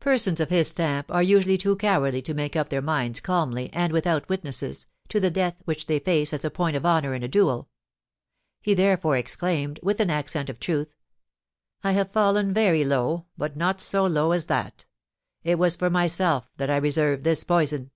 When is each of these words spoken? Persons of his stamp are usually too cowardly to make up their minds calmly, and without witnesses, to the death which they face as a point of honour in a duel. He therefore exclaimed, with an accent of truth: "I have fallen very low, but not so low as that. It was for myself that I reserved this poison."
Persons 0.00 0.38
of 0.38 0.50
his 0.50 0.68
stamp 0.68 1.10
are 1.10 1.22
usually 1.22 1.56
too 1.56 1.76
cowardly 1.76 2.20
to 2.20 2.34
make 2.34 2.56
up 2.56 2.68
their 2.68 2.82
minds 2.82 3.20
calmly, 3.20 3.70
and 3.72 3.90
without 3.90 4.28
witnesses, 4.28 4.86
to 5.08 5.18
the 5.18 5.30
death 5.30 5.56
which 5.64 5.86
they 5.86 5.98
face 5.98 6.34
as 6.34 6.44
a 6.44 6.50
point 6.50 6.76
of 6.76 6.84
honour 6.84 7.14
in 7.14 7.22
a 7.22 7.26
duel. 7.26 7.70
He 8.60 8.74
therefore 8.74 9.16
exclaimed, 9.16 9.80
with 9.82 9.98
an 9.98 10.10
accent 10.10 10.50
of 10.50 10.60
truth: 10.60 10.94
"I 11.82 11.92
have 11.92 12.12
fallen 12.12 12.52
very 12.52 12.84
low, 12.84 13.24
but 13.38 13.56
not 13.56 13.80
so 13.80 14.04
low 14.04 14.32
as 14.32 14.44
that. 14.44 14.84
It 15.42 15.58
was 15.58 15.74
for 15.74 15.88
myself 15.88 16.50
that 16.58 16.68
I 16.68 16.76
reserved 16.76 17.24
this 17.24 17.42
poison." 17.42 17.92